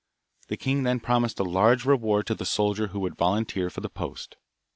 [0.47, 3.87] The king then promised a large reward to the soldier who would volunteer for the
[3.89, 4.35] post.